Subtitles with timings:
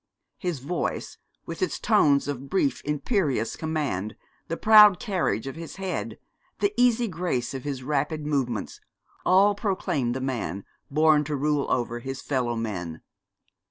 [0.39, 4.15] His voice, with its tones of brief imperious command,
[4.47, 6.17] the proud carriage of his head,
[6.59, 8.81] the easy grace of his rapid movements,
[9.27, 13.03] all proclaimed the man born to rule over his fellow men.